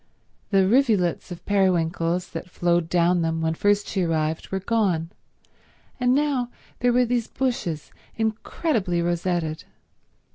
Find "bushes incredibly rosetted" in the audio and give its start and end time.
7.27-9.65